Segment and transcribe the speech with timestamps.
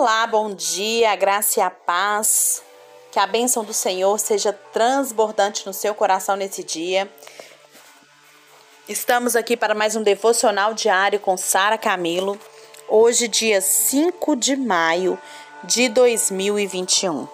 [0.00, 2.62] Olá, bom dia, graça e a paz.
[3.10, 7.12] Que a bênção do Senhor seja transbordante no seu coração nesse dia.
[8.88, 12.38] Estamos aqui para mais um devocional diário com Sara Camilo.
[12.88, 15.20] Hoje, dia 5 de maio
[15.64, 17.26] de 2021.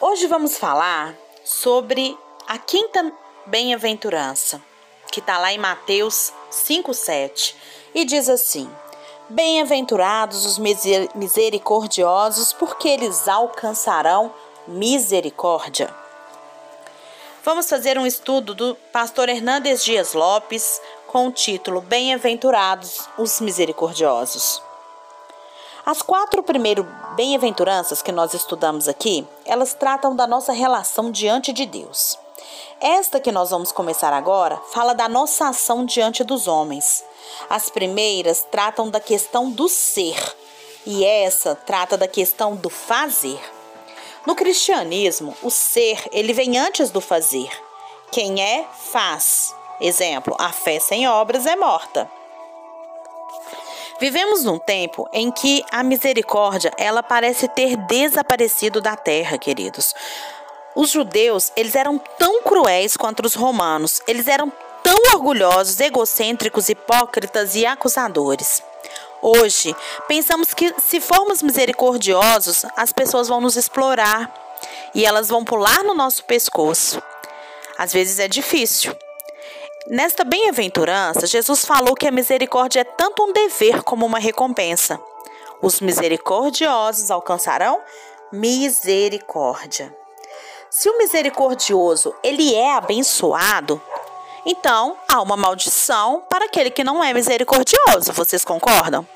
[0.00, 1.14] Hoje vamos falar
[1.44, 2.16] sobre
[2.48, 3.12] a quinta
[3.44, 4.62] bem-aventurança,
[5.12, 7.54] que está lá em Mateus 5,7,
[7.94, 8.66] e diz assim:
[9.28, 10.56] Bem-aventurados os
[11.12, 14.32] misericordiosos, porque eles alcançarão
[14.68, 15.92] misericórdia.
[17.42, 24.62] Vamos fazer um estudo do pastor Hernandes Dias Lopes com o título Bem-aventurados os misericordiosos.
[25.84, 31.66] As quatro primeiras bem-aventuranças que nós estudamos aqui, elas tratam da nossa relação diante de
[31.66, 32.16] Deus.
[32.80, 37.04] Esta que nós vamos começar agora fala da nossa ação diante dos homens.
[37.48, 40.16] As primeiras tratam da questão do ser
[40.84, 43.40] e essa trata da questão do fazer.
[44.26, 47.48] No cristianismo, o ser, ele vem antes do fazer.
[48.10, 49.54] Quem é, faz.
[49.80, 52.10] Exemplo, a fé sem obras é morta.
[53.98, 59.94] Vivemos num tempo em que a misericórdia, ela parece ter desaparecido da terra, queridos.
[60.76, 64.02] Os judeus, eles eram tão cruéis quanto os romanos.
[64.06, 68.62] Eles eram tão orgulhosos, egocêntricos, hipócritas e acusadores.
[69.22, 69.74] Hoje,
[70.06, 74.30] pensamos que se formos misericordiosos, as pessoas vão nos explorar
[74.94, 77.02] e elas vão pular no nosso pescoço.
[77.78, 78.94] Às vezes é difícil.
[79.88, 85.00] Nesta bem-aventurança, Jesus falou que a misericórdia é tanto um dever como uma recompensa.
[85.62, 87.80] Os misericordiosos alcançarão
[88.30, 90.05] misericórdia.
[90.78, 93.80] Se o misericordioso ele é abençoado,
[94.44, 98.12] então, há uma maldição para aquele que não é misericordioso.
[98.12, 99.08] Vocês concordam?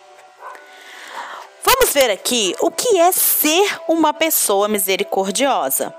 [1.62, 5.94] Vamos ver aqui o que é ser uma pessoa misericordiosa.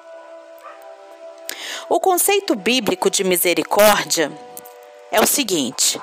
[1.88, 4.32] O conceito bíblico de misericórdia
[5.12, 6.02] é o seguinte: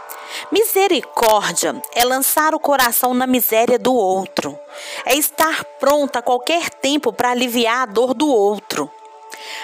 [0.53, 4.57] misericórdia é lançar o coração na miséria do outro,
[5.05, 8.89] é estar pronta a qualquer tempo para aliviar a dor do outro.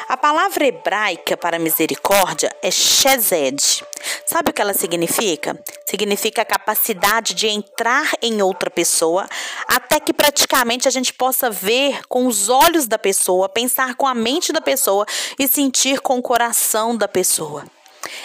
[0.08, 3.84] A palavra hebraica para misericórdia é shezed.
[4.26, 5.58] Sabe o que ela significa?
[5.86, 9.26] Significa a capacidade de entrar em outra pessoa
[9.66, 14.14] até que praticamente a gente possa ver com os olhos da pessoa, pensar com a
[14.14, 15.06] mente da pessoa
[15.38, 17.64] e sentir com o coração da pessoa.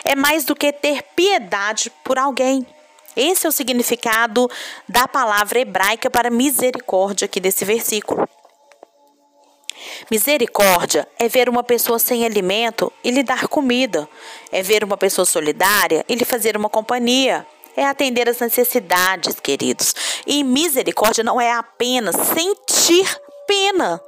[0.03, 2.65] É mais do que ter piedade por alguém.
[3.15, 4.49] Esse é o significado
[4.87, 8.27] da palavra hebraica para misericórdia aqui desse versículo.
[10.09, 14.07] Misericórdia é ver uma pessoa sem alimento e lhe dar comida.
[14.51, 17.45] É ver uma pessoa solidária e lhe fazer uma companhia.
[17.75, 19.93] É atender às necessidades, queridos.
[20.25, 23.07] E misericórdia não é apenas sentir
[23.47, 24.01] pena.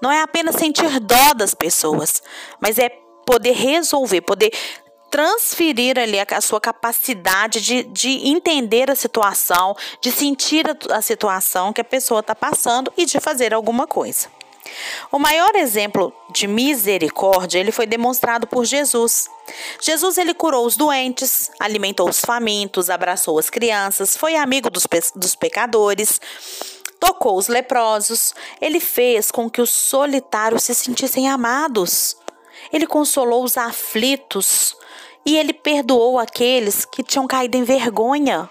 [0.00, 2.22] Não é apenas sentir dó das pessoas,
[2.60, 2.88] mas é
[3.26, 4.52] poder resolver, poder
[5.10, 11.72] transferir ali a, sua capacidade de, de entender a situação, de sentir a, a situação
[11.72, 14.28] que a pessoa está passando e de fazer alguma coisa.
[15.10, 19.28] O maior exemplo de misericórdia ele foi demonstrado por Jesus.
[19.80, 25.00] Jesus ele curou os doentes, alimentou os famintos, abraçou as crianças, foi amigo dos, pe
[25.14, 26.20] dos pecadores,
[27.00, 32.16] tocou os leprosos, ele fez com que os solitários se sentissem amados.
[32.72, 34.76] Ele consolou os aflitos
[35.24, 38.50] e ele perdoou aqueles que tinham caído em vergonha.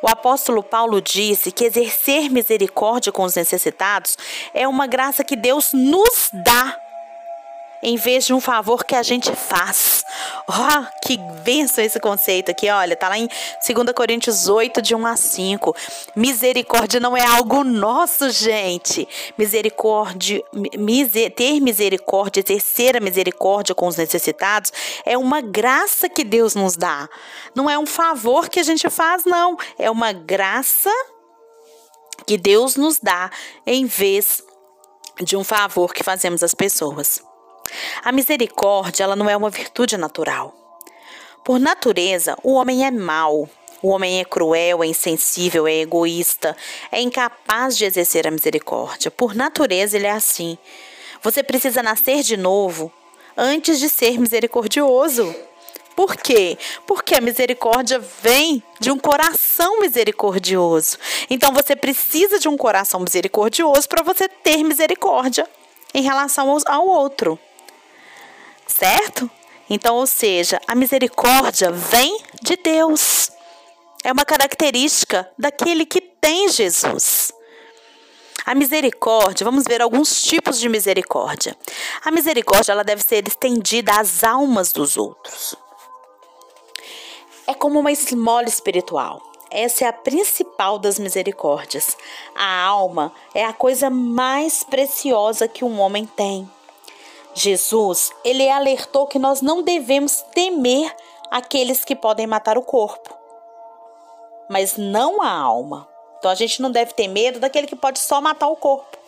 [0.00, 4.16] O apóstolo Paulo disse que exercer misericórdia com os necessitados
[4.54, 6.87] é uma graça que Deus nos dá
[7.82, 10.04] em vez de um favor que a gente faz.
[10.48, 15.06] Oh, que benção esse conceito aqui, olha, tá lá em 2 Coríntios 8, de 1
[15.06, 15.76] a 5.
[16.16, 19.06] Misericórdia não é algo nosso, gente.
[19.36, 20.42] Misericórdia,
[20.78, 24.72] miser, ter misericórdia, exercer a misericórdia com os necessitados
[25.04, 27.08] é uma graça que Deus nos dá.
[27.54, 29.56] Não é um favor que a gente faz, não.
[29.78, 30.90] É uma graça
[32.26, 33.30] que Deus nos dá
[33.66, 34.42] em vez
[35.20, 37.27] de um favor que fazemos às pessoas.
[38.04, 40.54] A misericórdia, ela não é uma virtude natural.
[41.44, 43.48] Por natureza, o homem é mau.
[43.80, 46.56] O homem é cruel, é insensível, é egoísta,
[46.90, 49.10] é incapaz de exercer a misericórdia.
[49.10, 50.58] Por natureza, ele é assim.
[51.22, 52.92] Você precisa nascer de novo
[53.36, 55.34] antes de ser misericordioso.
[55.94, 56.58] Por quê?
[56.86, 60.98] Porque a misericórdia vem de um coração misericordioso.
[61.30, 65.48] Então você precisa de um coração misericordioso para você ter misericórdia
[65.94, 67.38] em relação ao outro
[68.68, 69.28] certo?
[69.68, 73.30] Então, ou seja, a misericórdia vem de Deus.
[74.04, 77.32] é uma característica daquele que tem Jesus.
[78.46, 81.56] A misericórdia, vamos ver alguns tipos de misericórdia.
[82.04, 85.54] A misericórdia ela deve ser estendida às almas dos outros.
[87.46, 89.20] É como uma esmola espiritual.
[89.50, 91.96] Essa é a principal das misericórdias.
[92.34, 96.48] A alma é a coisa mais preciosa que um homem tem.
[97.34, 100.94] Jesus, ele alertou que nós não devemos temer
[101.30, 103.16] aqueles que podem matar o corpo,
[104.48, 105.88] mas não a alma.
[106.18, 108.98] Então a gente não deve ter medo daquele que pode só matar o corpo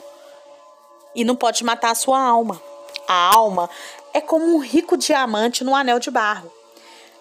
[1.15, 2.61] e não pode matar a sua alma.
[3.09, 3.69] A alma
[4.13, 6.53] é como um rico diamante no anel de barro.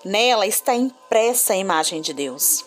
[0.06, 2.64] Nela está impressa a imagem de Deus.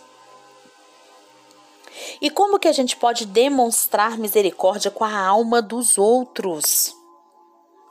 [2.20, 6.96] E como que a gente pode demonstrar misericórdia com a alma dos outros?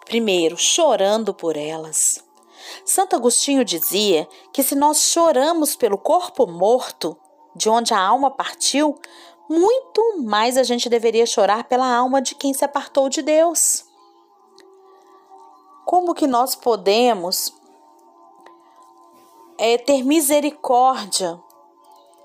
[0.06, 2.24] Primeiro, chorando por elas.
[2.86, 7.18] Santo Agostinho dizia que se nós choramos pelo corpo morto,
[7.56, 8.98] de onde a alma partiu,
[9.50, 13.86] muito mais a gente deveria chorar pela alma de quem se apartou de Deus.
[15.86, 17.54] Como que nós podemos
[19.58, 21.38] é, ter misericórdia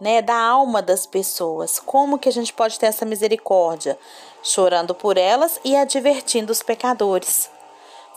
[0.00, 1.81] né, da alma das pessoas?
[1.81, 3.99] Como que a gente pode ter essa misericórdia?
[4.43, 7.50] Chorando por elas e advertindo os pecadores.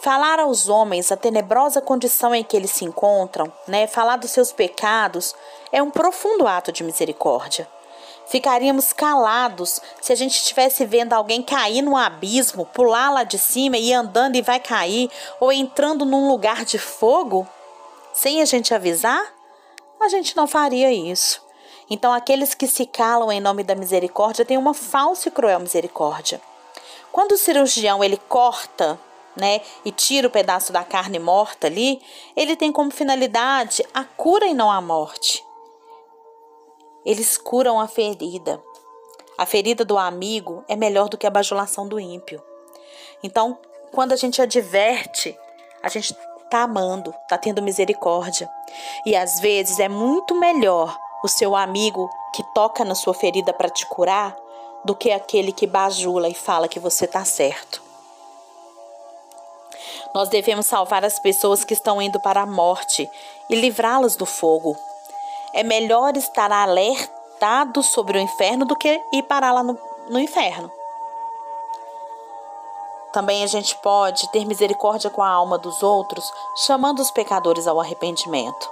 [0.02, 4.50] Falar aos homens a tenebrosa condição em que eles se encontram, né, falar dos seus
[4.50, 5.36] pecados,
[5.74, 7.68] é um profundo ato de misericórdia.
[8.26, 13.78] Ficaríamos calados se a gente estivesse vendo alguém cair num abismo, pular lá de cima
[13.78, 17.46] e andando e vai cair, ou entrando num lugar de fogo,
[18.14, 19.22] sem a gente avisar?
[20.00, 21.44] A gente não faria isso.
[21.90, 26.40] Então, aqueles que se calam em nome da misericórdia têm uma falsa e cruel misericórdia.
[27.12, 28.98] Quando o cirurgião ele corta
[29.40, 32.02] né, e tira o pedaço da carne morta ali,
[32.36, 35.44] ele tem como finalidade a cura e não a morte.
[37.06, 38.62] Eles curam a ferida.
[39.38, 42.44] A ferida do amigo é melhor do que a bajulação do ímpio.
[43.24, 43.58] Então,
[43.92, 45.38] quando a gente adverte,
[45.82, 46.14] a gente
[46.44, 48.50] está amando, está tendo misericórdia.
[49.06, 53.70] E às vezes é muito melhor o seu amigo que toca na sua ferida para
[53.70, 54.36] te curar
[54.84, 57.89] do que aquele que bajula e fala que você está certo.
[60.14, 63.10] Nós devemos salvar as pessoas que estão indo para a morte
[63.50, 64.76] e livrá-las do fogo.
[65.54, 69.78] É melhor estar alertado sobre o inferno do que ir parar lá no,
[70.10, 70.72] no inferno.
[73.12, 76.32] Também a gente pode ter misericórdia com a alma dos outros,
[76.66, 78.70] chamando os pecadores ao arrependimento.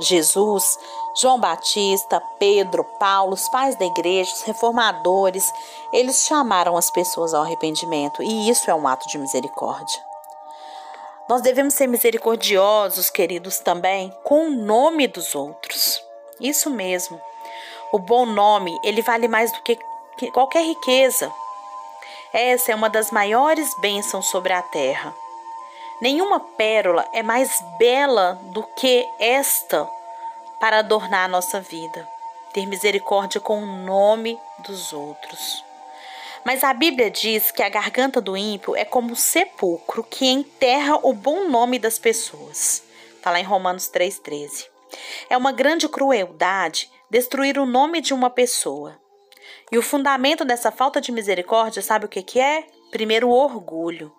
[0.00, 0.78] Jesus,
[1.14, 5.52] João Batista, Pedro, Paulo, os pais da igreja, os reformadores,
[5.92, 10.07] eles chamaram as pessoas ao arrependimento e isso é um ato de misericórdia.
[11.28, 16.02] Nós devemos ser misericordiosos, queridos, também com o nome dos outros.
[16.40, 17.20] Isso mesmo.
[17.92, 19.78] O bom nome, ele vale mais do que
[20.32, 21.30] qualquer riqueza.
[22.32, 25.14] Essa é uma das maiores bênçãos sobre a terra.
[26.00, 29.88] Nenhuma pérola é mais bela do que esta
[30.60, 32.08] para adornar a nossa vida.
[32.52, 35.67] Ter misericórdia com o nome dos outros.
[36.44, 40.98] Mas a Bíblia diz que a garganta do ímpio é como um sepulcro que enterra
[41.02, 42.82] o bom nome das pessoas.
[43.16, 44.66] Está lá em Romanos 3,13.
[45.28, 48.98] É uma grande crueldade destruir o nome de uma pessoa.
[49.70, 52.66] E o fundamento dessa falta de misericórdia, sabe o que, que é?
[52.90, 54.12] Primeiro, o orgulho.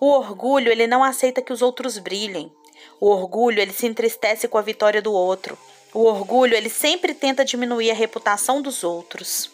[0.00, 2.52] O orgulho, ele não aceita que os outros brilhem.
[3.00, 5.58] O orgulho, ele se entristece com a vitória do outro.
[5.92, 9.50] O orgulho, ele sempre tenta diminuir a reputação dos outros.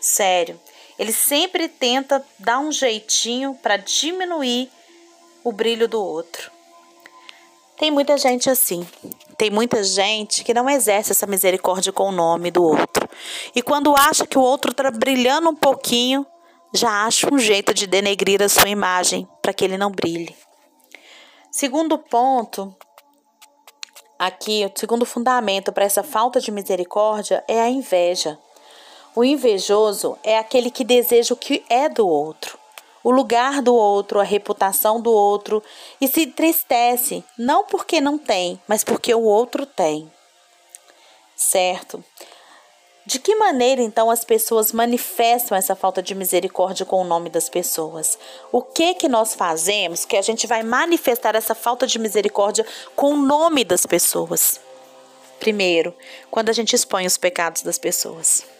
[0.00, 0.58] Sério,
[0.98, 4.70] ele sempre tenta dar um jeitinho para diminuir
[5.44, 6.50] o brilho do outro.
[7.78, 8.86] Tem muita gente assim.
[9.36, 13.08] Tem muita gente que não exerce essa misericórdia com o nome do outro.
[13.54, 16.26] E quando acha que o outro está brilhando um pouquinho,
[16.74, 20.36] já acha um jeito de denegrir a sua imagem para que ele não brilhe.
[21.52, 22.74] Segundo ponto,
[24.18, 28.36] aqui, o segundo fundamento para essa falta de misericórdia é a inveja.
[29.14, 32.58] O invejoso é aquele que deseja o que é do outro,
[33.02, 35.62] o lugar do outro, a reputação do outro
[36.00, 40.10] e se entristece, não porque não tem, mas porque o outro tem.
[41.36, 42.04] Certo?
[43.06, 47.48] De que maneira então as pessoas manifestam essa falta de misericórdia com o nome das
[47.48, 48.18] pessoas?
[48.52, 53.14] O que que nós fazemos que a gente vai manifestar essa falta de misericórdia com
[53.14, 54.60] o nome das pessoas?
[55.40, 55.94] Primeiro,
[56.30, 58.57] quando a gente expõe os pecados das pessoas.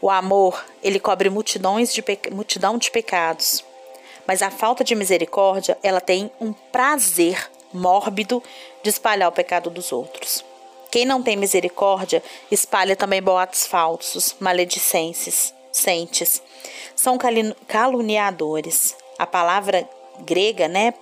[0.00, 2.02] O amor, ele cobre multidões de
[2.32, 3.64] multidão de pecados.
[4.26, 8.42] Mas a falta de misericórdia, ela tem um prazer mórbido
[8.82, 10.44] de espalhar o pecado dos outros.
[10.90, 16.42] Quem não tem misericórdia espalha também boatos falsos, maledicências, sentes.
[16.96, 17.16] São
[17.66, 18.96] caluniadores.
[19.18, 19.88] A palavra
[20.20, 20.94] grega, né,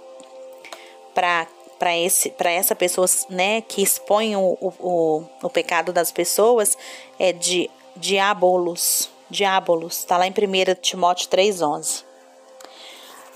[1.15, 1.47] para
[1.79, 6.77] para esse essa pessoa né que expõe o, o, o, pecado das pessoas
[7.21, 9.11] é de diabolos.
[9.31, 9.99] Diabolos.
[9.99, 12.09] Está lá em 1 Timóteo 3:11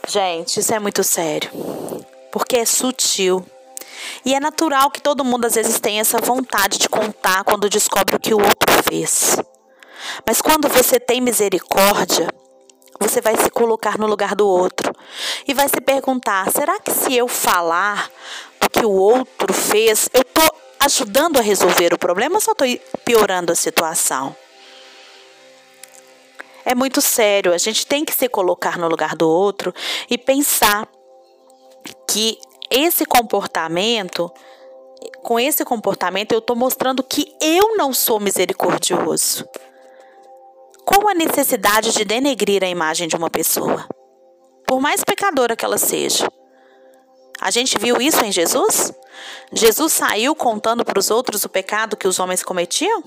[0.09, 1.50] gente isso é muito sério.
[2.31, 3.45] Porque é sutil.
[4.25, 8.16] E é natural que todo mundo às vezes tenha essa vontade de contar quando descobre
[8.16, 9.38] o que o outro fez.
[10.26, 12.28] Mas quando você tem misericórdia
[13.00, 14.95] você vai se colocar no lugar do outro.
[15.47, 18.09] E vai se perguntar: será que se eu falar
[18.64, 22.66] o que o outro fez, eu estou ajudando a resolver o problema ou só estou
[23.04, 24.37] piorando a situação?
[26.64, 29.75] É muito sério, a gente tem que se colocar no lugar do outro
[30.09, 30.88] e pensar
[32.09, 32.38] que
[32.71, 34.31] esse comportamento,
[35.23, 39.47] com esse comportamento, eu estou mostrando que eu não sou misericordioso.
[40.85, 43.87] Qual a necessidade de denegrir a imagem de uma pessoa?
[44.66, 46.28] Por mais pecadora que ela seja.
[47.40, 48.92] A gente viu isso em Jesus?
[49.52, 53.02] Jesus saiu contando para os outros o pecado que os homens cometiam?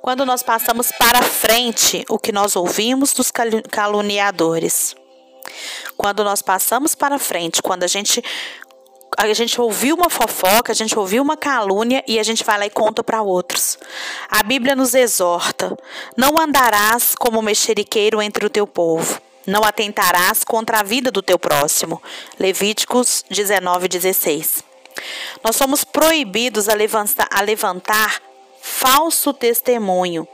[0.00, 3.30] Quando nós passamos para frente o que nós ouvimos dos
[3.70, 4.94] caluniadores.
[5.96, 8.22] Quando nós passamos para frente, quando a gente
[9.16, 12.66] a gente ouviu uma fofoca, a gente ouviu uma calúnia e a gente vai lá
[12.66, 13.78] e conta para outros.
[14.28, 15.76] A Bíblia nos exorta:
[16.16, 19.20] não andarás como mexeriqueiro entre o teu povo.
[19.46, 22.02] Não atentarás contra a vida do teu próximo.
[22.38, 24.62] Levíticos 19, 16.
[25.42, 28.20] Nós somos proibidos a levantar, a levantar
[28.60, 30.26] falso testemunho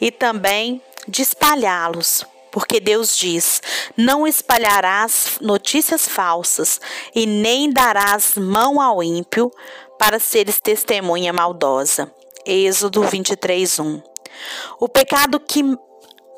[0.00, 3.62] e também de espalhá-los porque Deus diz:
[3.96, 6.80] Não espalharás notícias falsas
[7.14, 9.52] e nem darás mão ao ímpio
[9.98, 12.12] para seres testemunha maldosa.
[12.46, 14.02] Êxodo 23, 1.
[14.80, 15.62] O pecado que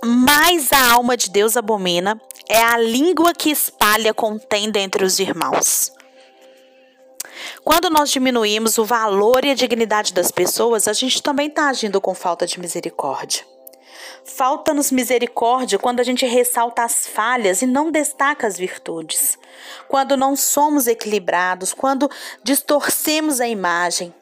[0.05, 5.93] mais a alma de Deus abomina é a língua que espalha contenda entre os irmãos.
[7.65, 12.01] Quando nós diminuímos o valor e a dignidade das pessoas, a gente também está agindo
[12.01, 13.45] com falta de misericórdia.
[14.25, 19.39] Falta-nos misericórdia quando a gente ressalta as falhas e não destaca as virtudes.
[19.89, 22.11] Quando não somos equilibrados, quando
[22.43, 24.15] distorcemos a imagem.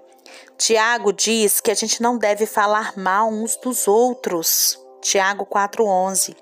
[0.57, 4.79] Tiago diz que a gente não deve falar mal uns dos outros.
[5.01, 6.37] Tiago 4:11.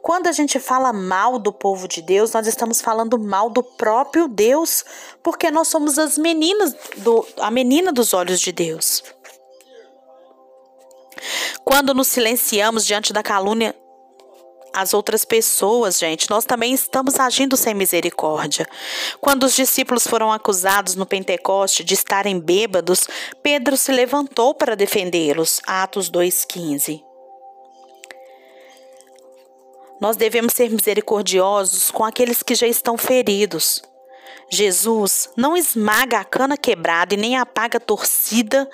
[0.00, 4.26] Quando a gente fala mal do povo de Deus, nós estamos falando mal do próprio
[4.26, 4.84] Deus,
[5.22, 9.02] porque nós somos as meninas do a menina dos olhos de Deus.
[11.64, 13.74] Quando nos silenciamos diante da calúnia
[14.72, 18.68] as outras pessoas, gente, nós também estamos agindo sem misericórdia.
[19.20, 23.08] Quando os discípulos foram acusados no Pentecoste de estarem bêbados,
[23.42, 25.60] Pedro se levantou para defendê-los.
[25.66, 27.09] Atos 2,15.
[30.00, 33.82] Nós devemos ser misericordiosos com aqueles que já estão feridos.
[34.50, 38.68] Jesus não esmaga a cana quebrada e nem apaga a torcida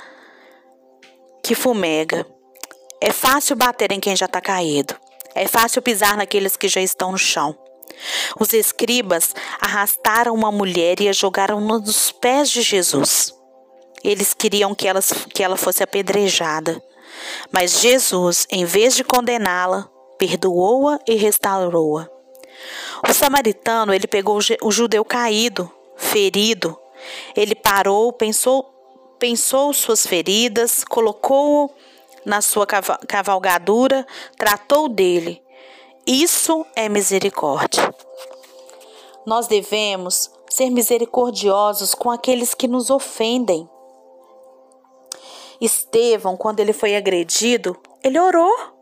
[1.43, 2.27] que fumega.
[3.01, 4.95] É fácil bater em quem já está caído.
[5.35, 7.57] É fácil pisar naqueles que já estão no chão.
[8.39, 13.35] Os escribas arrastaram uma mulher e a jogaram nos pés de Jesus.
[14.03, 15.01] Eles queriam que ela,
[15.35, 16.83] que ela fosse apedrejada.
[17.51, 22.09] Mas Jesus, em vez de condená-la, perdoou-a e restaurou-a.
[23.09, 26.79] O samaritano, ele pegou o judeu caído, ferido.
[27.37, 28.65] Ele parou, pensou,
[29.19, 31.71] pensou suas feridas, colocou-o
[32.25, 34.07] na sua cavalgadura,
[34.37, 35.43] tratou dele.
[36.07, 37.95] Isso é misericórdia.
[39.25, 43.69] Nós devemos ser misericordiosos com aqueles que nos ofendem.
[45.61, 48.76] Estevão, quando ele foi agredido, ele orou.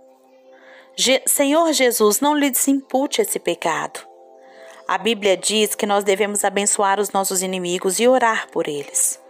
[0.97, 4.01] Je Senhor Jesus, não lhe desimpute esse pecado.
[4.87, 9.21] A Bíblia diz que nós devemos abençoar os nossos inimigos e orar por eles.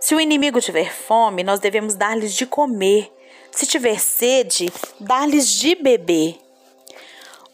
[0.00, 3.12] Se o inimigo tiver fome, nós devemos dar-lhes de comer
[3.56, 4.70] se tiver sede,
[5.00, 6.38] dá-lhes de beber.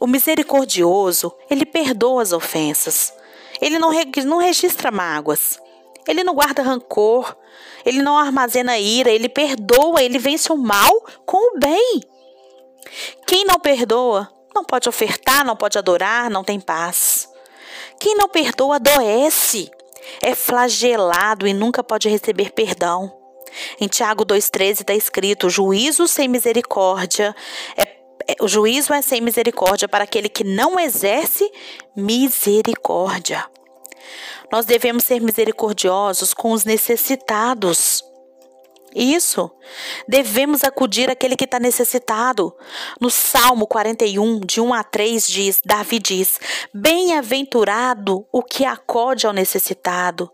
[0.00, 3.14] O misericordioso, ele perdoa as ofensas.
[3.60, 3.92] Ele não,
[4.26, 5.60] não registra mágoas.
[6.08, 7.36] Ele não guarda rancor.
[7.86, 9.12] Ele não armazena ira.
[9.12, 10.02] Ele perdoa.
[10.02, 12.00] Ele vence o mal com o bem.
[13.26, 17.28] Quem não perdoa não pode ofertar, não pode adorar, não tem paz.
[17.98, 19.70] Quem não perdoa adoece,
[20.20, 23.12] é flagelado e nunca pode receber perdão.
[23.80, 27.34] Em Tiago 2,13 está escrito: juízo sem misericórdia
[27.76, 27.82] é,
[28.28, 31.50] é, o juízo é sem misericórdia para aquele que não exerce
[31.96, 33.44] misericórdia.
[34.50, 38.04] Nós devemos ser misericordiosos com os necessitados.
[38.94, 39.50] Isso.
[40.06, 42.54] Devemos acudir àquele que está necessitado.
[43.00, 46.38] No Salmo 41, de 1 a 3, diz: Davi diz:
[46.74, 50.30] Bem-aventurado o que acode ao necessitado.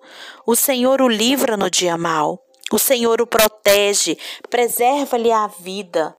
[0.46, 2.42] O Senhor o livra no dia mau.
[2.70, 4.18] O Senhor o protege,
[4.50, 6.14] preserva-lhe a vida.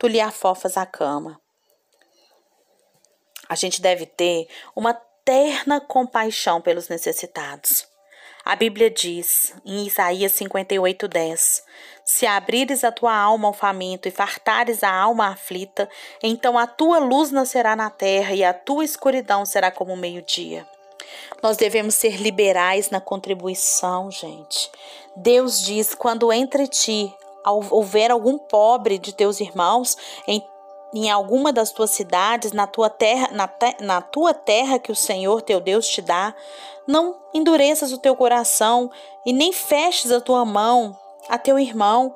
[0.00, 1.39] Tu lhe afofas a cama.
[3.50, 7.84] A gente deve ter uma terna compaixão pelos necessitados.
[8.44, 11.64] A Bíblia diz, em Isaías 58:10,
[12.04, 15.90] Se abrires a tua alma ao faminto e fartares a alma aflita,
[16.22, 20.64] então a tua luz nascerá na terra e a tua escuridão será como o meio-dia.
[21.42, 24.70] Nós devemos ser liberais na contribuição, gente.
[25.16, 27.12] Deus diz: quando entre ti
[27.44, 29.96] houver algum pobre de teus irmãos,
[30.92, 34.96] em alguma das tuas cidades, na tua terra, na, te, na tua terra que o
[34.96, 36.34] Senhor teu Deus te dá,
[36.86, 38.90] não endureças o teu coração
[39.24, 40.96] e nem feches a tua mão
[41.28, 42.14] a teu irmão.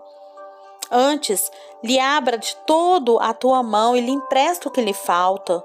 [0.90, 1.50] Antes,
[1.82, 5.64] lhe abra de todo a tua mão e lhe empresta o que lhe falta,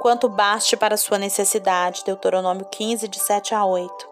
[0.00, 2.02] quanto baste para a sua necessidade.
[2.04, 4.08] Deuteronômio 15, de 7 a 8.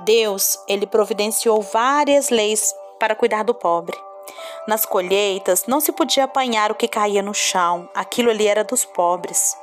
[0.00, 3.96] Deus, ele providenciou várias leis para cuidar do pobre.
[4.66, 8.84] Nas colheitas não se podia apanhar o que caía no chão, aquilo ali era dos
[8.84, 9.56] pobres.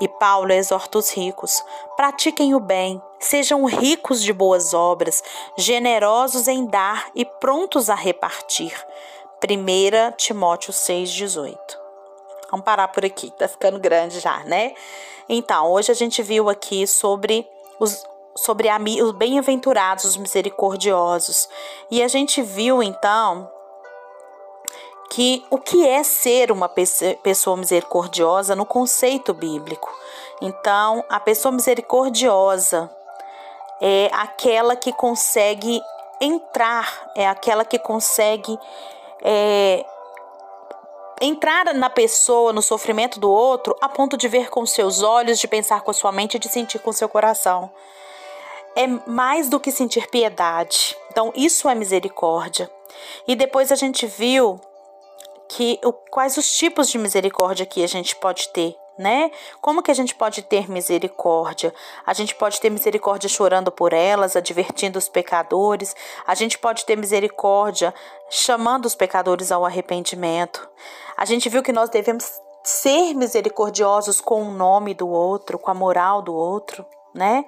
[0.00, 1.62] E Paulo exorta os ricos:
[1.96, 5.22] pratiquem o bem, sejam ricos de boas obras,
[5.56, 8.72] generosos em dar e prontos a repartir.
[9.42, 11.56] 1 Timóteo 6,18.
[12.50, 14.74] Vamos parar por aqui, tá ficando grande já, né?
[15.28, 17.46] Então, hoje a gente viu aqui sobre
[17.78, 18.68] os, sobre
[19.02, 21.48] os bem-aventurados, os misericordiosos.
[21.90, 23.50] E a gente viu então
[25.10, 29.92] que o que é ser uma pessoa misericordiosa no conceito bíblico.
[30.40, 32.90] Então, a pessoa misericordiosa
[33.80, 35.80] é aquela que consegue
[36.20, 38.58] entrar, é aquela que consegue
[39.22, 39.84] é,
[41.20, 45.48] entrar na pessoa, no sofrimento do outro, a ponto de ver com seus olhos, de
[45.48, 47.70] pensar com a sua mente e de sentir com seu coração.
[48.76, 50.96] É mais do que sentir piedade.
[51.10, 52.70] Então, isso é misericórdia.
[53.26, 54.60] E depois a gente viu
[55.48, 59.30] que o, quais os tipos de misericórdia que a gente pode ter, né?
[59.60, 61.72] Como que a gente pode ter misericórdia?
[62.04, 65.94] A gente pode ter misericórdia chorando por elas, advertindo os pecadores.
[66.26, 67.94] A gente pode ter misericórdia
[68.28, 70.68] chamando os pecadores ao arrependimento.
[71.16, 72.28] A gente viu que nós devemos
[72.62, 76.84] ser misericordiosos com o nome do outro, com a moral do outro,
[77.14, 77.44] né?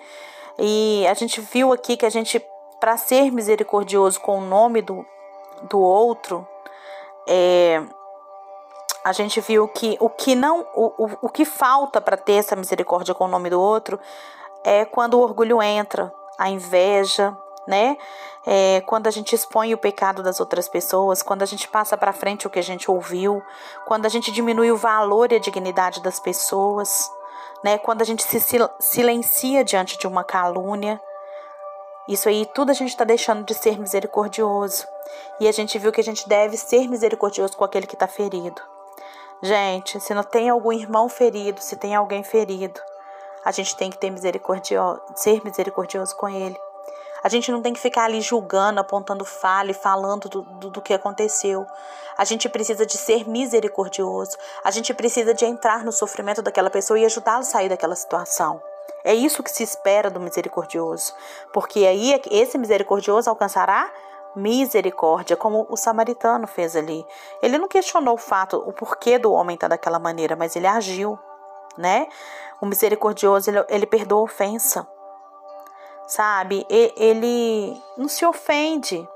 [0.59, 2.43] E a gente viu aqui que a gente,
[2.79, 5.05] para ser misericordioso com o nome do,
[5.69, 6.47] do outro,
[7.27, 7.83] é,
[9.05, 12.57] a gente viu que o que não o, o, o que falta para ter essa
[12.57, 13.99] misericórdia com o nome do outro
[14.63, 17.97] é quando o orgulho entra, a inveja, né?
[18.47, 22.13] É, quando a gente expõe o pecado das outras pessoas, quando a gente passa para
[22.13, 23.43] frente o que a gente ouviu,
[23.87, 27.11] quando a gente diminui o valor e a dignidade das pessoas,
[27.63, 27.79] né?
[27.79, 28.41] Quando a gente se
[28.79, 31.01] silencia diante de uma calúnia.
[32.09, 34.87] Isso aí tudo a gente está deixando de ser misericordioso.
[35.39, 38.61] E a gente viu que a gente deve ser misericordioso com aquele que está ferido.
[39.43, 42.79] Gente, se não tem algum irmão ferido, se tem alguém ferido,
[43.45, 46.57] a gente tem que ter misericordioso, ser misericordioso com ele.
[47.23, 50.83] A gente não tem que ficar ali julgando, apontando falha e falando do, do, do,
[50.83, 51.67] que aconteceu.
[52.17, 54.37] A gente precisa de ser misericordioso.
[54.65, 58.61] A gente precisa de entrar no sofrimento daquela pessoa e ajudá-lo a sair daquela situação.
[59.05, 61.15] É isso que se espera do misericordioso.
[61.53, 63.91] Porque aí esse misericordioso alcançará
[64.35, 67.05] misericórdia, como o samaritano fez ali.
[67.43, 71.19] Ele não questionou o fato, o porquê do homem estar daquela maneira, mas ele agiu,
[71.77, 72.07] né?
[72.61, 74.87] O misericordioso, ele, ele perdoa a ofensa,
[76.07, 76.67] sabe?
[76.69, 79.07] Ele não se ofende,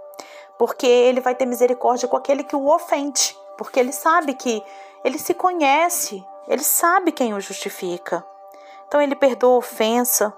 [0.59, 4.63] porque ele vai ter misericórdia com aquele que o ofende, porque ele sabe que
[5.05, 8.25] ele se conhece, ele sabe quem o justifica.
[8.87, 10.33] Então ele perdoa a ofensa,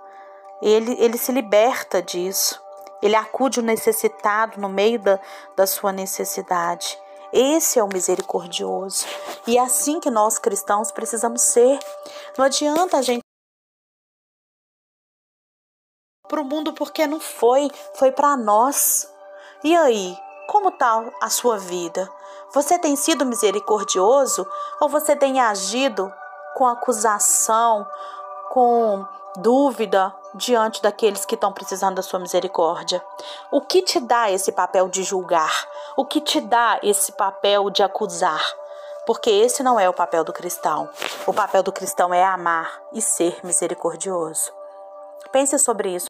[0.63, 2.61] ele, ele se liberta disso.
[3.03, 5.21] Ele acude o necessitado no meio da,
[5.55, 6.99] da sua necessidade.
[7.33, 9.07] Esse é o misericordioso.
[9.47, 11.79] E é assim que nós cristãos precisamos ser.
[12.39, 13.21] Não adianta a gente
[16.29, 19.11] para o mundo porque não foi, foi para nós.
[19.63, 20.17] E aí,
[20.49, 22.11] como está a sua vida?
[22.53, 24.47] Você tem sido misericordioso
[24.81, 26.13] ou você tem agido
[26.55, 27.87] com acusação,
[28.57, 33.05] com dúvida diante daqueles que estão precisando da sua misericórdia?
[33.51, 35.69] O que te dá esse papel de julgar?
[35.95, 38.43] O que te dá esse papel de acusar?
[39.07, 40.89] Porque esse não é o papel do cristão.
[41.27, 44.51] O papel do cristão é amar e ser misericordioso.
[45.31, 46.07] Pense sobre isso.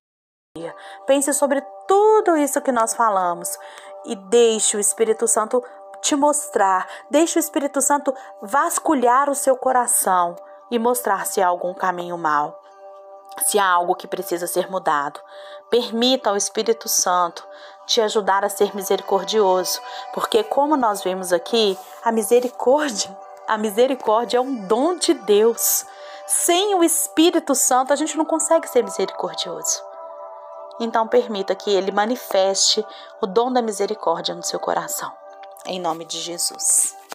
[1.05, 3.59] Pense sobre tudo isso que nós falamos
[4.05, 5.65] e deixe o Espírito Santo
[6.01, 10.37] te mostrar, deixe o Espírito Santo vasculhar o seu coração
[10.71, 12.61] e mostrar se há algum caminho mau,
[13.47, 15.21] se há algo que precisa ser mudado.
[15.71, 17.47] Permita ao Espírito Santo
[17.87, 19.81] te ajudar a ser misericordioso,
[20.13, 25.87] porque como nós vimos aqui, a misericórdia, a misericórdia é um dom de Deus.
[26.27, 29.83] Sem o Espírito Santo, a gente não consegue ser misericordioso.
[30.81, 32.85] Então permita que ele manifeste
[33.21, 35.13] o dom da misericórdia no seu coração.
[35.65, 37.06] Em nome de Jesus.